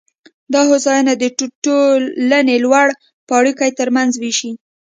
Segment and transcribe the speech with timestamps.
[0.53, 1.23] دا هوساینه د
[1.63, 2.87] ټولنې لوړ
[3.29, 4.51] پاړکي ترمنځ وېشي